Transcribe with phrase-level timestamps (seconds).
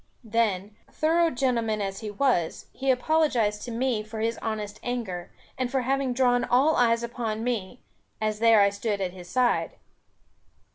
[0.23, 5.69] Then, thorough gentleman as he was, he apologized to me for his honest anger, and
[5.69, 7.81] for having drawn all eyes upon me,
[8.19, 9.73] as there I stood at his side.